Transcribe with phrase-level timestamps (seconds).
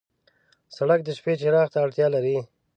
[0.75, 2.37] سړک د شپې څراغ ته اړتیا لري.